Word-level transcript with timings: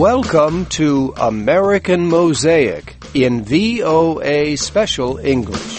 Welcome 0.00 0.64
to 0.80 1.12
American 1.18 2.08
Mosaic 2.08 2.96
in 3.12 3.44
VOA 3.44 4.56
Special 4.56 5.18
English. 5.18 5.78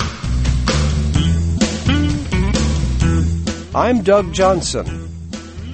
I'm 3.74 4.04
Doug 4.04 4.32
Johnson. 4.32 5.10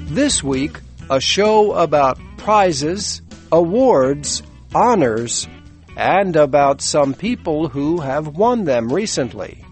This 0.05 0.41
week, 0.41 0.80
a 1.10 1.20
show 1.20 1.73
about 1.73 2.18
prizes, 2.38 3.21
awards, 3.52 4.44
honors, 4.73 5.45
and 5.98 6.38
about 6.38 6.82
some 6.82 7.14
people 7.16 7.68
who 7.68 8.00
have 8.00 8.38
won 8.38 8.64
them 8.64 8.93
recently. 8.93 9.66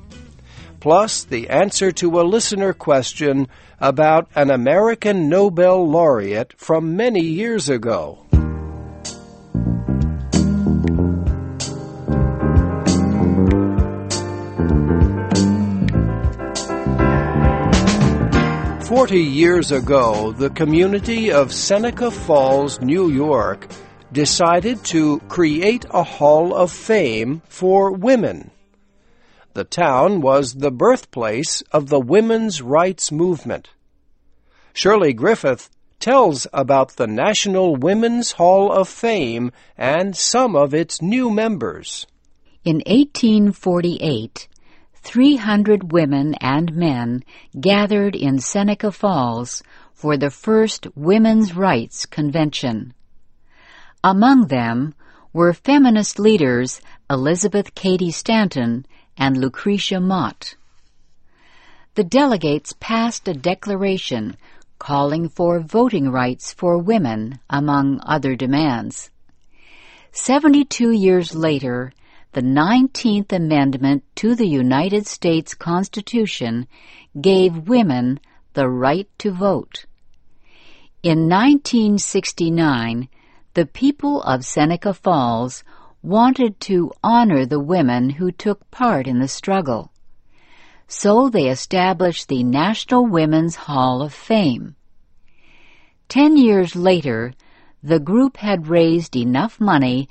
Plus, 0.81 1.23
the 1.23 1.49
answer 1.49 1.93
to 1.93 2.19
a 2.19 2.27
listener 2.27 2.73
question 2.73 3.47
about 3.79 4.27
an 4.35 4.51
American 4.51 5.29
Nobel 5.29 5.87
laureate 5.89 6.53
from 6.57 6.97
many 6.97 7.21
years 7.21 7.69
ago. 7.69 8.24
Forty 19.05 19.21
years 19.21 19.71
ago, 19.71 20.31
the 20.31 20.49
community 20.49 21.31
of 21.31 21.53
Seneca 21.53 22.09
Falls, 22.09 22.81
New 22.81 23.11
York, 23.11 23.67
decided 24.11 24.83
to 24.85 25.19
create 25.29 25.85
a 25.91 26.01
Hall 26.01 26.55
of 26.55 26.71
Fame 26.71 27.43
for 27.47 27.91
women. 27.91 28.49
The 29.53 29.63
town 29.63 30.21
was 30.21 30.55
the 30.55 30.71
birthplace 30.71 31.61
of 31.71 31.89
the 31.89 31.99
women's 31.99 32.63
rights 32.63 33.11
movement. 33.11 33.69
Shirley 34.73 35.13
Griffith 35.13 35.69
tells 35.99 36.47
about 36.51 36.95
the 36.95 37.05
National 37.05 37.75
Women's 37.75 38.31
Hall 38.31 38.71
of 38.71 38.89
Fame 38.89 39.51
and 39.77 40.17
some 40.17 40.55
of 40.55 40.73
its 40.73 40.99
new 40.99 41.29
members. 41.29 42.07
In 42.63 42.77
1848, 42.87 44.47
300 45.05 45.91
women 45.91 46.33
and 46.41 46.75
men 46.75 47.23
gathered 47.61 48.15
in 48.15 48.39
Seneca 48.39 48.91
Falls 48.91 49.61
for 49.93 50.17
the 50.17 50.31
first 50.31 50.87
Women's 50.95 51.55
Rights 51.55 52.07
Convention. 52.07 52.91
Among 54.03 54.47
them 54.47 54.95
were 55.31 55.53
feminist 55.53 56.17
leaders 56.17 56.81
Elizabeth 57.07 57.75
Cady 57.75 58.09
Stanton 58.09 58.87
and 59.15 59.37
Lucretia 59.37 59.99
Mott. 59.99 60.55
The 61.93 62.03
delegates 62.03 62.73
passed 62.79 63.27
a 63.27 63.35
declaration 63.35 64.35
calling 64.79 65.29
for 65.29 65.59
voting 65.59 66.09
rights 66.09 66.51
for 66.51 66.79
women, 66.79 67.39
among 67.47 68.01
other 68.03 68.35
demands. 68.35 69.11
Seventy-two 70.11 70.91
years 70.91 71.35
later, 71.35 71.93
the 72.35 72.41
19th 72.41 73.31
Amendment 73.31 74.03
to 74.13 74.35
the 74.35 74.45
United 74.45 75.07
States 75.07 75.53
Constitution 75.53 76.67
gave 77.21 77.69
women 77.69 78.19
the 78.51 78.67
right 78.67 79.07
to 79.19 79.31
vote. 79.31 79.85
In 81.01 81.29
1969, 81.29 83.07
the 83.53 83.65
people 83.65 84.21
of 84.23 84.43
Seneca 84.43 84.93
Falls 84.93 85.63
wanted 86.03 86.59
to 86.59 86.91
honor 87.01 87.45
the 87.45 87.61
women 87.61 88.09
who 88.09 88.33
took 88.33 88.69
part 88.69 89.07
in 89.07 89.19
the 89.19 89.29
struggle. 89.29 89.93
So 90.89 91.29
they 91.29 91.47
established 91.47 92.27
the 92.27 92.43
National 92.43 93.05
Women's 93.05 93.55
Hall 93.55 94.01
of 94.01 94.13
Fame. 94.13 94.75
Ten 96.09 96.35
years 96.35 96.75
later, 96.75 97.33
the 97.81 97.99
group 97.99 98.35
had 98.35 98.67
raised 98.67 99.15
enough 99.15 99.61
money 99.61 100.09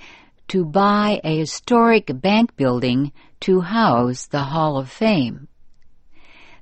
to 0.48 0.64
buy 0.64 1.20
a 1.24 1.38
historic 1.38 2.10
bank 2.20 2.56
building 2.56 3.12
to 3.40 3.60
house 3.60 4.26
the 4.26 4.44
Hall 4.44 4.76
of 4.76 4.90
Fame. 4.90 5.48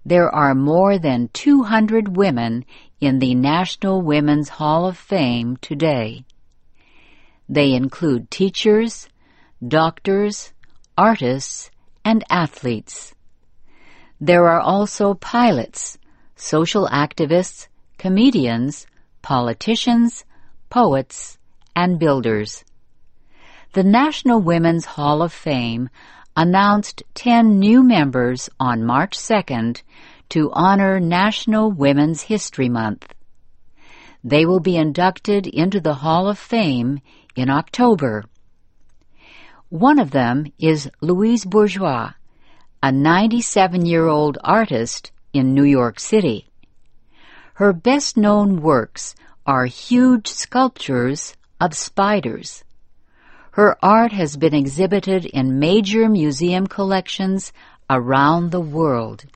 There 0.04 0.32
are 0.34 0.54
more 0.54 0.98
than 0.98 1.31
200 1.32 2.16
women 2.16 2.65
in 3.00 3.19
the 3.19 3.34
National 3.34 4.03
Women's 4.03 4.48
Hall 4.48 4.87
of 4.87 4.97
Fame 4.97 5.56
today. 5.59 6.25
They 7.48 7.72
include 7.72 8.31
teachers, 8.31 9.09
doctors, 9.66 10.53
artists, 10.97 11.70
and 12.04 12.25
athletes. 12.31 13.14
There 14.20 14.49
are 14.49 14.60
also 14.60 15.14
pilots, 15.14 15.99
social 16.37 16.88
activists, 16.88 17.69
comedians, 17.99 18.87
politicians, 19.22 20.25
poets, 20.70 21.38
and 21.76 21.99
builders 21.99 22.64
the 23.72 23.83
National 23.83 24.38
Women's 24.38 24.84
Hall 24.84 25.22
of 25.22 25.33
Fame 25.33 25.88
announced 26.37 27.03
10 27.15 27.59
new 27.59 27.83
members 27.83 28.50
on 28.60 28.84
March 28.84 29.16
2nd 29.16 29.81
to 30.28 30.50
honor 30.53 31.00
National 31.00 31.71
Women's 31.71 32.21
History 32.22 32.69
Month. 32.69 33.15
They 34.22 34.44
will 34.44 34.61
be 34.61 34.77
inducted 34.77 35.47
into 35.47 35.81
the 35.81 35.94
Hall 35.94 36.28
of 36.28 36.38
Fame 36.38 37.00
in 37.34 37.49
October. 37.49 38.25
One 39.71 39.99
of 39.99 40.11
them 40.11 40.53
is 40.59 40.91
Louise 41.00 41.47
Bourgeois, 41.47 42.12
a 42.82 42.93
97 42.93 43.87
year 43.87 44.06
old 44.06 44.37
artist 44.44 45.12
in 45.32 45.55
New 45.55 45.65
York 45.65 45.99
City. 45.99 46.50
Her 47.55 47.72
best 47.72 48.19
known 48.19 48.61
works 48.61 49.15
are 49.47 49.65
huge 49.65 50.27
sculptures 50.27 51.34
of 51.59 51.72
spiders. 51.72 52.65
Her 53.54 53.76
art 53.84 54.12
has 54.12 54.38
been 54.38 54.54
exhibited 54.54 55.26
in 55.26 55.58
major 55.58 56.08
museum 56.08 56.66
collections 56.66 57.52
around 57.90 58.50
the 58.50 58.62
world. 58.62 59.26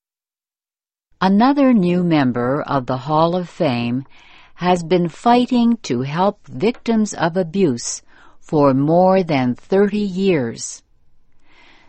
Another 1.20 1.74
new 1.74 2.02
member 2.02 2.62
of 2.62 2.86
the 2.86 2.96
Hall 2.96 3.36
of 3.36 3.46
Fame 3.46 4.06
has 4.54 4.82
been 4.82 5.10
fighting 5.10 5.76
to 5.82 6.00
help 6.00 6.46
victims 6.46 7.12
of 7.12 7.36
abuse 7.36 8.00
for 8.40 8.72
more 8.72 9.22
than 9.22 9.54
30 9.54 9.98
years. 9.98 10.82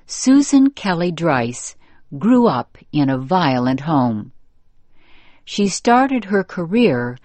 Susan 0.05 0.71
Kelly 0.71 1.13
Dreiss 1.13 1.75
grew 2.19 2.45
up 2.45 2.77
in 2.91 3.09
a 3.09 3.17
violent 3.17 3.81
home. 3.81 4.33
She 5.45 5.69
started 5.69 6.25
her 6.25 6.44
career 6.44 7.17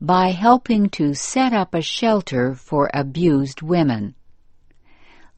by 0.00 0.30
helping 0.30 0.88
to 0.90 1.14
set 1.14 1.52
up 1.52 1.74
a 1.74 1.80
shelter 1.80 2.56
for 2.56 2.90
abused 2.92 3.62
women. 3.62 4.16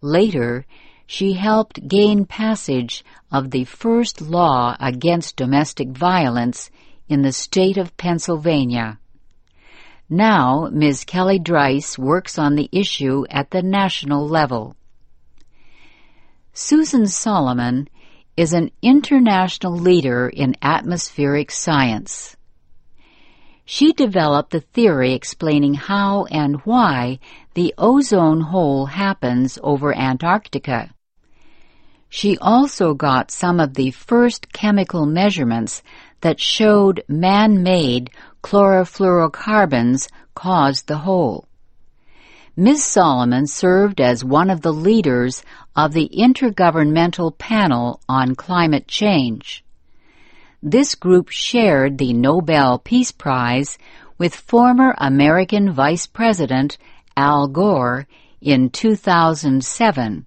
Later, 0.03 0.67
she 1.07 1.33
helped 1.33 1.89
gain 1.89 2.25
passage 2.25 3.05
of 3.31 3.51
the 3.51 3.65
first 3.65 4.21
law 4.21 4.77
against 4.81 5.37
domestic 5.37 5.89
violence 5.89 6.71
in 7.09 7.23
the 7.23 7.33
state 7.33 7.77
of 7.77 7.97
Pennsylvania. 7.97 8.99
Now, 10.09 10.69
Ms. 10.73 11.05
Kelly 11.05 11.39
Dreiss 11.39 11.99
works 11.99 12.39
on 12.39 12.55
the 12.55 12.69
issue 12.73 13.25
at 13.31 13.51
the 13.51 13.63
national 13.63 14.27
level. 14.27 14.75
Susan 16.53 17.07
Solomon 17.07 17.89
is 18.37 18.53
an 18.53 18.71
international 18.83 19.77
leader 19.77 20.29
in 20.29 20.57
atmospheric 20.63 21.51
science. 21.51 22.37
She 23.73 23.93
developed 23.93 24.51
the 24.51 24.63
theory 24.63 25.13
explaining 25.13 25.75
how 25.75 26.25
and 26.25 26.57
why 26.63 27.21
the 27.55 27.73
ozone 27.79 28.41
hole 28.41 28.87
happens 28.87 29.61
over 29.63 29.97
Antarctica. 29.97 30.93
She 32.09 32.37
also 32.39 32.95
got 32.95 33.31
some 33.31 33.61
of 33.61 33.75
the 33.75 33.93
first 33.93 34.53
chemical 34.53 35.07
measurements 35.07 35.85
that 36.21 36.41
showed 36.41 37.05
man-made 37.07 38.11
chlorofluorocarbons 38.43 40.09
caused 40.35 40.89
the 40.89 40.99
hole. 40.99 41.47
Ms. 42.57 42.83
Solomon 42.83 43.47
served 43.47 44.01
as 44.01 44.25
one 44.25 44.51
of 44.51 44.63
the 44.63 44.73
leaders 44.73 45.45
of 45.77 45.93
the 45.93 46.11
Intergovernmental 46.13 47.39
Panel 47.39 48.01
on 48.09 48.35
Climate 48.35 48.89
Change. 48.89 49.65
This 50.63 50.95
group 50.95 51.31
shared 51.31 51.97
the 51.97 52.13
Nobel 52.13 52.79
Peace 52.79 53.13
Prize 53.13 53.79
with 54.19 54.37
former 54.37 54.95
American 54.99 55.73
Vice 55.73 56.07
President 56.07 56.77
Al 57.17 57.49
Gore 57.49 58.07
in 58.43 58.69
2007. 58.69 60.27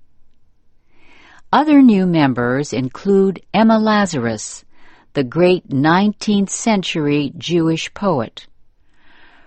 Other 1.52 1.84
new 1.84 2.08
members 2.08 2.74
include 2.74 3.44
Emma 3.54 3.78
Lazarus, 3.78 4.66
the 5.14 5.24
great 5.24 5.70
19th 5.70 6.50
century 6.50 7.32
Jewish 7.38 7.94
poet. 7.94 8.48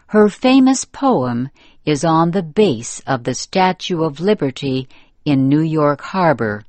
Her 0.07 0.29
famous 0.29 0.85
poem 0.85 1.51
is 1.85 2.05
on 2.05 2.31
the 2.31 2.45
base 2.45 3.01
of 3.09 3.25
the 3.25 3.35
Statue 3.35 4.05
of 4.05 4.21
Liberty 4.21 4.89
in 5.25 5.49
New 5.49 5.63
York 5.63 6.01
Harbor. 6.01 6.63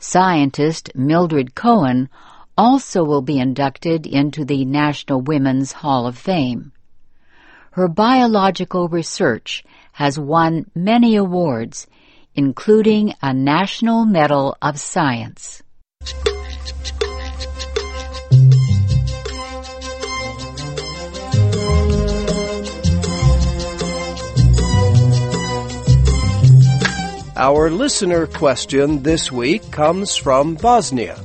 Scientist 0.00 0.90
Mildred 0.96 1.54
Cohn 1.54 2.08
also 2.56 3.04
will 3.04 3.22
be 3.22 3.38
inducted 3.38 4.06
into 4.06 4.44
the 4.44 4.64
National 4.64 5.20
Women's 5.20 5.72
Hall 5.72 6.06
of 6.06 6.16
Fame. 6.16 6.72
Her 7.72 7.88
biological 7.88 8.88
research 8.88 9.64
has 9.92 10.18
won 10.18 10.70
many 10.74 11.16
awards, 11.16 11.86
including 12.34 13.14
a 13.20 13.34
National 13.34 14.04
Medal 14.04 14.56
of 14.62 14.78
Science. 14.78 15.62
Our 27.36 27.68
listener 27.68 28.28
question 28.28 29.02
this 29.02 29.32
week 29.32 29.72
comes 29.72 30.14
from 30.14 30.54
Bosnia. 30.54 31.18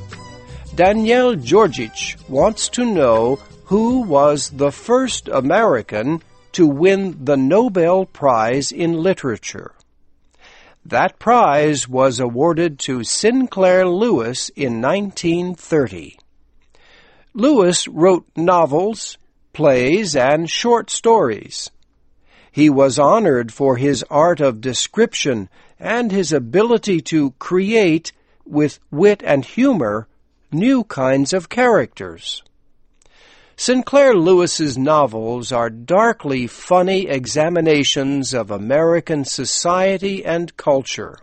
Danielle 0.79 1.35
Georgic 1.35 2.15
wants 2.29 2.69
to 2.69 2.85
know 2.85 3.35
who 3.65 3.99
was 4.03 4.49
the 4.49 4.71
first 4.71 5.27
American 5.27 6.23
to 6.53 6.65
win 6.65 7.25
the 7.25 7.35
Nobel 7.35 8.05
Prize 8.05 8.71
in 8.71 8.93
Literature. 8.93 9.73
That 10.85 11.19
prize 11.19 11.89
was 11.89 12.21
awarded 12.21 12.79
to 12.87 13.03
Sinclair 13.03 13.85
Lewis 13.89 14.47
in 14.55 14.79
1930. 14.81 16.17
Lewis 17.33 17.85
wrote 17.89 18.25
novels, 18.37 19.17
plays, 19.51 20.15
and 20.15 20.49
short 20.49 20.89
stories. 20.89 21.71
He 22.53 22.69
was 22.69 22.97
honored 22.97 23.51
for 23.51 23.75
his 23.75 24.05
art 24.09 24.39
of 24.39 24.61
description 24.61 25.49
and 25.77 26.09
his 26.09 26.31
ability 26.31 27.01
to 27.11 27.31
create, 27.31 28.13
with 28.45 28.79
wit 28.89 29.21
and 29.25 29.43
humor, 29.43 30.07
new 30.51 30.83
kinds 30.83 31.33
of 31.33 31.49
characters. 31.49 32.43
Sinclair 33.55 34.15
Lewis's 34.15 34.77
novels 34.77 35.51
are 35.51 35.69
darkly 35.69 36.47
funny 36.47 37.07
examinations 37.07 38.33
of 38.33 38.49
American 38.49 39.25
society 39.25 40.23
and 40.23 40.55
culture. 40.55 41.17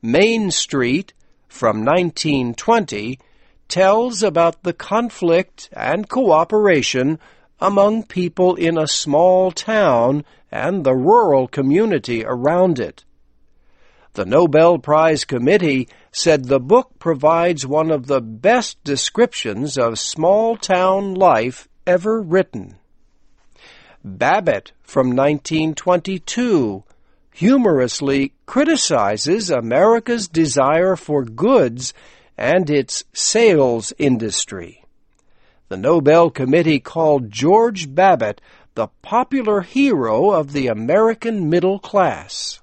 Main 0.00 0.50
Street, 0.50 1.12
from 1.46 1.84
1920, 1.84 3.18
tells 3.68 4.22
about 4.22 4.62
the 4.62 4.72
conflict 4.72 5.68
and 5.72 6.08
cooperation 6.08 7.18
among 7.60 8.04
people 8.04 8.54
in 8.54 8.78
a 8.78 8.88
small 8.88 9.50
town 9.52 10.24
and 10.50 10.84
the 10.84 10.94
rural 10.94 11.46
community 11.46 12.24
around 12.24 12.78
it. 12.78 13.04
The 14.14 14.24
Nobel 14.24 14.78
Prize 14.78 15.24
Committee 15.24 15.88
said 16.10 16.44
the 16.44 16.58
book 16.58 16.98
provides 16.98 17.64
one 17.64 17.92
of 17.92 18.08
the 18.08 18.20
best 18.20 18.82
descriptions 18.82 19.78
of 19.78 20.00
small 20.00 20.56
town 20.56 21.14
life 21.14 21.68
ever 21.86 22.20
written. 22.20 22.76
Babbitt 24.04 24.72
from 24.82 25.14
1922 25.14 26.82
humorously 27.32 28.32
criticizes 28.46 29.50
America's 29.50 30.26
desire 30.26 30.96
for 30.96 31.24
goods 31.24 31.94
and 32.36 32.68
its 32.68 33.04
sales 33.12 33.92
industry. 33.98 34.84
The 35.68 35.76
Nobel 35.76 36.30
Committee 36.30 36.80
called 36.80 37.30
George 37.30 37.94
Babbitt 37.94 38.40
the 38.74 38.88
popular 39.02 39.60
hero 39.60 40.30
of 40.30 40.52
the 40.52 40.66
American 40.66 41.48
middle 41.48 41.78
class. 41.78 42.59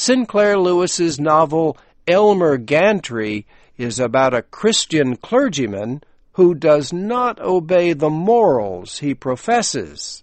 Sinclair 0.00 0.56
Lewis's 0.56 1.18
novel 1.18 1.76
Elmer 2.06 2.56
Gantry 2.56 3.46
is 3.76 3.98
about 3.98 4.32
a 4.32 4.42
Christian 4.42 5.16
clergyman 5.16 6.04
who 6.34 6.54
does 6.54 6.92
not 6.92 7.40
obey 7.40 7.94
the 7.94 8.08
morals 8.08 9.00
he 9.00 9.12
professes. 9.12 10.22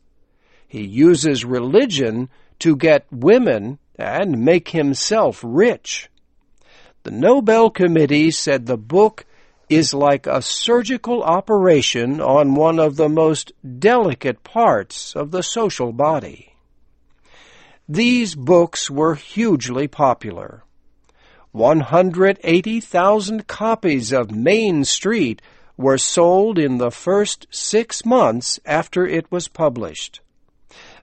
He 0.66 0.81
uses 0.86 1.44
religion 1.44 2.30
to 2.60 2.77
get 2.77 3.06
women 3.12 3.77
and 4.00 4.45
make 4.45 4.69
himself 4.69 5.42
rich. 5.44 6.10
The 7.04 7.12
Nobel 7.12 7.69
Committee 7.69 8.31
said 8.31 8.68
the 8.68 8.77
book 8.77 9.25
is 9.68 9.94
like 9.94 10.25
a 10.25 10.42
surgical 10.42 11.22
operation 11.22 12.22
on 12.22 12.56
one 12.56 12.80
of 12.80 12.95
the 12.95 13.10
most 13.10 13.51
delicate 13.80 14.42
parts 14.45 15.18
of 15.18 15.31
the 15.31 15.44
social 15.44 15.92
body. 15.92 16.55
These 17.88 18.34
books 18.34 18.90
were 18.90 19.14
hugely 19.14 19.88
popular. 19.88 20.64
180,000 21.52 23.48
copies 23.48 24.12
of 24.12 24.32
Main 24.32 24.84
Street 24.84 25.40
were 25.78 26.00
sold 26.00 26.58
in 26.58 26.80
the 26.80 26.90
first 26.90 27.46
six 27.52 28.04
months 28.04 28.60
after 28.66 29.06
it 29.06 29.32
was 29.32 29.48
published. 29.48 30.22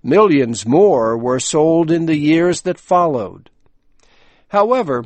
Millions 0.02 0.66
more 0.66 1.16
were 1.16 1.38
sold 1.38 1.92
in 1.92 2.06
the 2.06 2.18
years 2.18 2.62
that 2.62 2.80
followed. 2.80 3.48
However, 4.48 5.04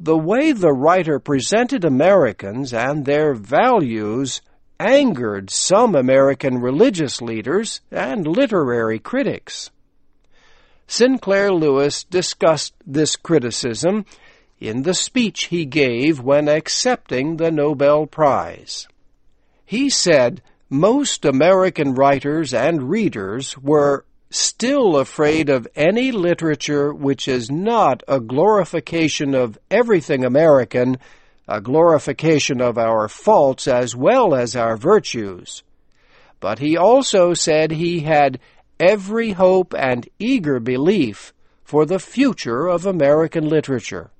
the 0.00 0.16
way 0.16 0.52
the 0.52 0.72
writer 0.72 1.18
presented 1.18 1.84
Americans 1.84 2.72
and 2.72 3.04
their 3.04 3.34
values 3.34 4.40
angered 4.80 5.50
some 5.50 5.94
American 5.94 6.58
religious 6.58 7.20
leaders 7.20 7.82
and 7.90 8.26
literary 8.26 8.98
critics. 8.98 9.70
Sinclair 10.90 11.52
Lewis 11.52 12.04
discussed 12.04 12.72
this 12.86 13.14
criticism 13.14 14.06
in 14.58 14.82
the 14.82 14.94
speech 14.94 15.44
he 15.44 15.66
gave 15.66 16.18
when 16.18 16.48
accepting 16.48 17.36
the 17.36 17.50
Nobel 17.50 18.06
Prize. 18.06 18.88
He 19.66 19.90
said 19.90 20.40
most 20.70 21.26
American 21.26 21.94
writers 21.94 22.54
and 22.54 22.88
readers 22.88 23.56
were 23.58 24.06
still 24.30 24.96
afraid 24.96 25.50
of 25.50 25.68
any 25.76 26.10
literature 26.10 26.92
which 26.92 27.28
is 27.28 27.50
not 27.50 28.02
a 28.08 28.18
glorification 28.18 29.34
of 29.34 29.58
everything 29.70 30.24
American, 30.24 30.96
a 31.46 31.60
glorification 31.60 32.62
of 32.62 32.78
our 32.78 33.08
faults 33.08 33.68
as 33.68 33.94
well 33.94 34.34
as 34.34 34.56
our 34.56 34.78
virtues. 34.78 35.62
But 36.40 36.60
he 36.60 36.78
also 36.78 37.34
said 37.34 37.72
he 37.72 38.00
had 38.00 38.40
every 38.80 39.32
hope 39.32 39.74
and 39.74 40.08
eager 40.18 40.60
belief 40.60 41.32
for 41.62 41.84
the 41.84 41.98
future 41.98 42.66
of 42.66 42.86
American 42.86 43.48
literature. 43.48 44.10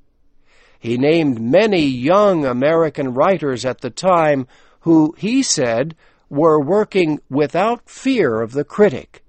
He 0.79 0.97
named 0.97 1.41
many 1.41 1.83
young 1.83 2.45
American 2.45 3.15
writers 3.15 3.65
at 3.65 3.81
the 3.81 3.91
time 3.91 4.47
who, 4.81 5.15
he 5.19 5.43
said, 5.43 5.97
were 6.31 6.61
working 6.61 7.21
without 7.29 7.89
fear 7.89 8.41
of 8.41 8.53
the 8.53 8.65
critic. 8.65 9.25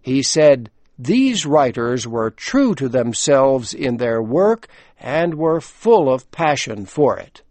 He 0.00 0.22
said 0.22 0.70
these 0.98 1.44
writers 1.44 2.06
were 2.06 2.30
true 2.30 2.74
to 2.76 2.88
themselves 2.88 3.74
in 3.74 3.96
their 3.96 4.22
work 4.22 4.68
and 4.98 5.34
were 5.34 5.60
full 5.60 6.12
of 6.12 6.30
passion 6.30 6.86
for 6.86 7.18
it. 7.18 7.42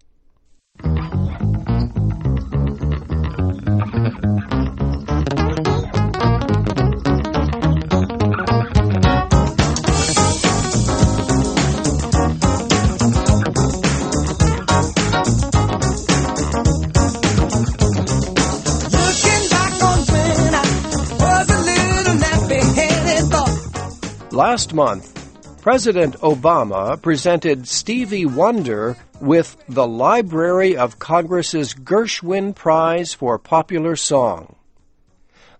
Last 24.51 24.73
month, 24.73 25.61
President 25.61 26.17
Obama 26.19 27.01
presented 27.01 27.69
Stevie 27.69 28.25
Wonder 28.25 28.97
with 29.21 29.55
the 29.69 29.87
Library 29.87 30.75
of 30.75 30.99
Congress's 30.99 31.73
Gershwin 31.73 32.53
Prize 32.53 33.13
for 33.13 33.39
Popular 33.39 33.95
Song. 33.95 34.57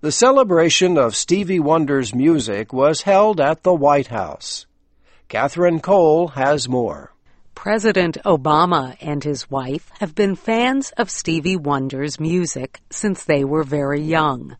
The 0.01 0.11
celebration 0.11 0.97
of 0.97 1.15
Stevie 1.15 1.61
Wonder's 1.61 2.13
music 2.13 2.73
was 2.73 3.03
held 3.03 3.39
at 3.39 3.63
the 3.63 3.73
White 3.73 4.07
House. 4.07 4.65
Catherine 5.29 5.79
Cole 5.79 6.27
has 6.27 6.67
more. 6.67 7.13
President 7.55 8.17
Obama 8.25 8.97
and 8.99 9.23
his 9.23 9.49
wife 9.49 9.89
have 10.01 10.15
been 10.15 10.35
fans 10.35 10.91
of 10.97 11.09
Stevie 11.09 11.55
Wonder's 11.55 12.19
music 12.19 12.81
since 12.89 13.23
they 13.23 13.45
were 13.45 13.63
very 13.63 14.01
young. 14.01 14.57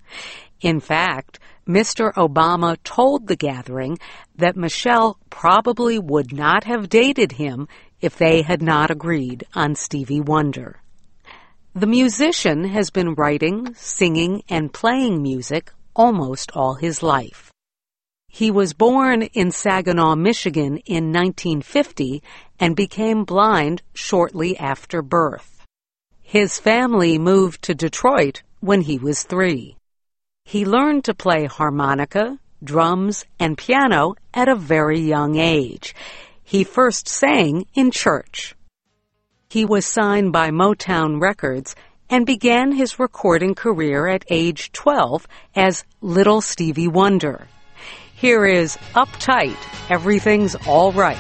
In 0.62 0.80
fact, 0.80 1.40
Mr. 1.68 2.14
Obama 2.14 2.78
told 2.84 3.28
the 3.28 3.36
gathering 3.36 3.98
that 4.36 4.56
Michelle 4.56 5.18
probably 5.30 5.98
would 5.98 6.32
not 6.32 6.64
have 6.66 6.90
dated 6.90 7.34
him 7.34 7.68
if 8.00 8.16
they 8.16 8.44
had 8.44 8.62
not 8.62 8.92
agreed 8.92 9.44
on 9.54 9.76
Stevie 9.76 10.22
Wonder. 10.22 10.82
The 11.74 11.88
musician 11.88 12.66
has 12.66 12.90
been 12.90 13.16
writing, 13.16 13.74
singing, 13.76 14.44
and 14.50 14.74
playing 14.74 15.22
music 15.22 15.72
almost 15.96 16.52
all 16.54 16.76
his 16.76 17.02
life. 17.02 17.52
He 18.28 18.52
was 18.52 18.74
born 18.74 19.24
in 19.24 19.52
Saginaw, 19.52 20.16
Michigan 20.16 20.78
in 20.86 21.12
1950 21.12 22.24
and 22.60 22.76
became 22.76 23.24
blind 23.24 23.82
shortly 23.94 24.58
after 24.58 25.02
birth. 25.02 25.66
His 26.22 26.60
family 26.60 27.18
moved 27.18 27.62
to 27.64 27.76
Detroit 27.76 28.44
when 28.62 28.82
he 28.82 28.98
was 28.98 29.24
three. 29.24 29.76
He 30.46 30.66
learned 30.66 31.06
to 31.06 31.14
play 31.14 31.46
harmonica, 31.46 32.38
drums, 32.64 33.26
and 33.40 33.58
piano 33.58 34.16
at 34.34 34.48
a 34.48 34.56
very 34.56 35.00
young 35.00 35.38
age. 35.38 35.96
He 36.44 36.64
first 36.64 37.08
sang 37.08 37.66
in 37.74 37.92
church. 37.92 38.56
He 39.50 39.66
was 39.66 39.86
signed 39.86 40.32
by 40.34 40.50
Motown 40.50 41.22
Records 41.22 41.76
and 42.10 42.26
began 42.26 42.74
his 42.74 43.00
recording 43.00 43.56
career 43.56 44.08
at 44.08 44.26
age 44.30 44.72
12 44.74 45.28
as 45.56 45.86
Little 46.02 46.42
Stevie 46.42 46.90
Wonder. 46.90 47.48
Here 48.14 48.46
is 48.46 48.78
Uptight, 48.94 49.58
Everything's 49.90 50.56
Alright, 50.68 51.18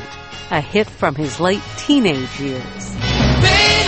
a 0.51 0.62
hit 0.62 0.88
from 0.88 1.16
his 1.16 1.40
late 1.40 1.63
teenage 1.78 2.40
years. 2.40 2.96
Baby, 3.42 3.82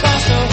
son 0.00 0.51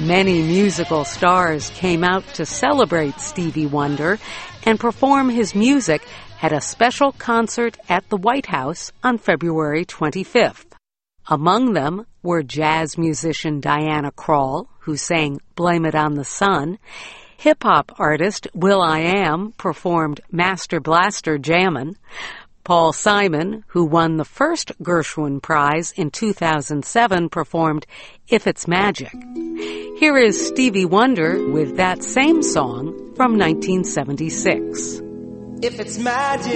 Many 0.00 0.42
musical 0.42 1.04
stars 1.04 1.70
came 1.70 2.02
out 2.02 2.26
to 2.34 2.44
celebrate 2.44 3.20
Stevie 3.20 3.66
Wonder 3.66 4.18
and 4.64 4.80
perform 4.80 5.28
his 5.28 5.54
music 5.54 6.02
at 6.42 6.52
a 6.52 6.60
special 6.60 7.12
concert 7.12 7.78
at 7.88 8.08
the 8.08 8.16
White 8.16 8.46
House 8.46 8.90
on 9.04 9.16
February 9.16 9.84
25th. 9.84 10.72
Among 11.28 11.72
them 11.72 12.06
were 12.22 12.42
jazz 12.42 12.98
musician 12.98 13.60
Diana 13.60 14.10
Krall, 14.10 14.66
who 14.80 14.96
sang 14.96 15.40
Blame 15.54 15.86
It 15.86 15.94
on 15.94 16.14
the 16.14 16.24
Sun. 16.24 16.78
Hip 17.36 17.62
hop 17.62 17.92
artist 17.98 18.48
will.i.am 18.54 19.52
performed 19.52 20.20
Master 20.30 20.80
Blaster 20.80 21.38
Jammin'. 21.38 21.96
Paul 22.64 22.92
Simon, 22.92 23.64
who 23.68 23.84
won 23.84 24.18
the 24.18 24.24
first 24.24 24.70
Gershwin 24.80 25.42
Prize 25.42 25.90
in 25.92 26.12
2007, 26.12 27.28
performed 27.28 27.86
If 28.28 28.46
It's 28.46 28.68
Magic. 28.68 29.12
Here 29.98 30.16
is 30.16 30.46
Stevie 30.46 30.84
Wonder 30.84 31.48
with 31.50 31.76
that 31.76 32.04
same 32.04 32.40
song 32.40 33.14
from 33.16 33.36
1976. 33.36 35.00
If 35.60 35.80
it's 35.80 35.98
magic, 35.98 36.52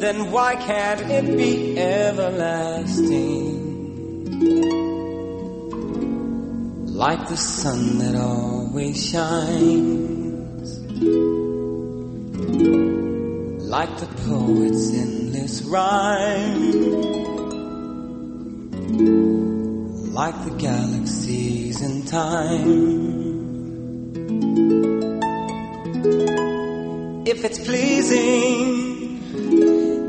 then 0.00 0.30
why 0.32 0.56
can't 0.56 1.00
it 1.02 1.36
be 1.36 1.78
everlasting? 1.78 3.64
Like 6.86 7.28
the 7.28 7.36
sun 7.36 7.98
that 7.98 8.16
always 8.16 9.10
shines, 9.10 10.78
like 13.66 13.98
the 13.98 14.06
poet's 14.06 14.94
endless 14.94 15.62
rhyme, 15.62 16.70
like 20.12 20.44
the 20.44 20.50
galaxies 20.56 21.82
in 21.82 22.06
time. 22.06 22.96
If 27.26 27.44
it's 27.44 27.58
pleasing, 27.58 29.20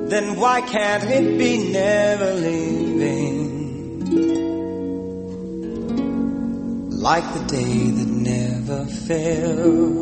then 0.07 0.35
why 0.39 0.61
can't 0.61 1.05
it 1.05 1.39
be 1.39 1.71
never 1.71 2.33
leaving? 2.35 3.47
Like 6.91 7.33
the 7.33 7.43
day 7.47 7.89
that 7.89 8.07
never 8.07 8.85
fails. 8.85 9.97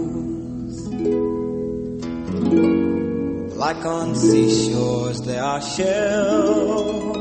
Like 3.56 3.86
on 3.86 4.16
seashores 4.16 5.22
there 5.22 5.42
are 5.42 5.62
shells. 5.62 7.16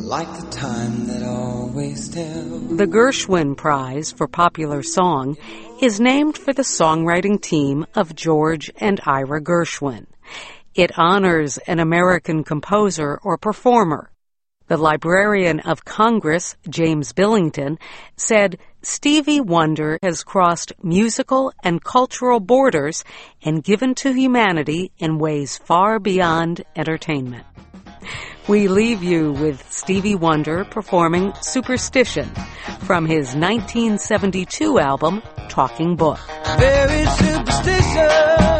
Like 0.00 0.40
the 0.40 0.48
time 0.50 1.06
that 1.08 1.22
always 1.22 2.08
tells. 2.08 2.74
The 2.78 2.86
Gershwin 2.86 3.54
Prize 3.54 4.12
for 4.12 4.28
Popular 4.28 4.82
Song 4.82 5.36
is 5.82 6.00
named 6.00 6.38
for 6.38 6.54
the 6.54 6.62
songwriting 6.62 7.38
team 7.38 7.84
of 7.94 8.14
George 8.14 8.72
and 8.78 8.98
Ira 9.04 9.42
Gershwin. 9.42 10.06
It 10.74 10.98
honors 10.98 11.58
an 11.58 11.78
American 11.78 12.44
composer 12.44 13.20
or 13.22 13.36
performer. 13.36 14.10
The 14.68 14.76
Librarian 14.76 15.60
of 15.60 15.84
Congress, 15.84 16.56
James 16.68 17.12
Billington, 17.12 17.78
said 18.16 18.58
Stevie 18.82 19.40
Wonder 19.40 19.98
has 20.02 20.24
crossed 20.24 20.72
musical 20.82 21.52
and 21.62 21.82
cultural 21.82 22.40
borders 22.40 23.04
and 23.42 23.62
given 23.62 23.94
to 23.96 24.12
humanity 24.12 24.90
in 24.98 25.18
ways 25.18 25.56
far 25.58 26.00
beyond 26.00 26.64
entertainment. 26.74 27.46
We 28.48 28.68
leave 28.68 29.02
you 29.02 29.32
with 29.32 29.72
Stevie 29.72 30.14
Wonder 30.14 30.64
performing 30.64 31.32
Superstition 31.42 32.28
from 32.82 33.06
his 33.06 33.34
1972 33.34 34.78
album, 34.78 35.22
Talking 35.48 35.96
Book. 35.96 36.18
very 36.58 37.06
superstitious. 37.06 38.55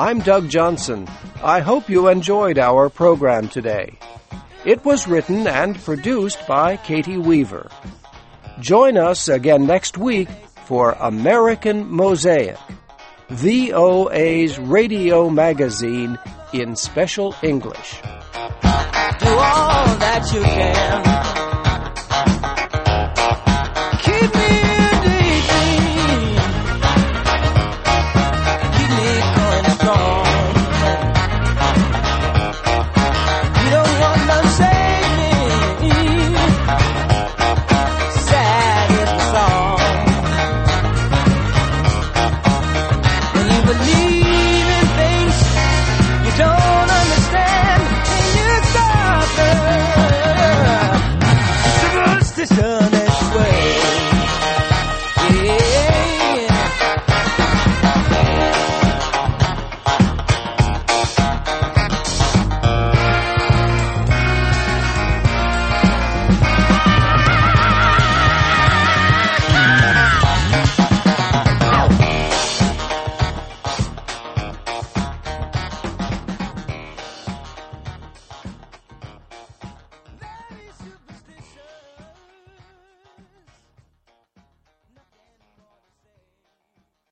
I'm 0.00 0.20
Doug 0.20 0.48
Johnson. 0.48 1.06
I 1.44 1.60
hope 1.60 1.90
you 1.90 2.08
enjoyed 2.08 2.58
our 2.58 2.88
program 2.88 3.48
today. 3.48 3.98
It 4.64 4.82
was 4.82 5.06
written 5.06 5.46
and 5.46 5.78
produced 5.78 6.46
by 6.46 6.78
Katie 6.78 7.18
Weaver. 7.18 7.70
Join 8.60 8.96
us 8.96 9.28
again 9.28 9.66
next 9.66 9.98
week 9.98 10.30
for 10.64 10.92
American 10.92 11.86
Mosaic, 11.90 12.56
VOA's 13.28 14.58
radio 14.58 15.28
magazine 15.28 16.18
in 16.54 16.76
special 16.76 17.34
English. 17.42 18.00
do 18.00 19.28
all 19.28 19.84
that 20.00 20.30
you 20.32 20.40
can. 20.40 21.49